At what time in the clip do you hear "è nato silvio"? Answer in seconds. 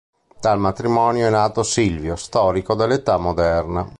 1.27-2.15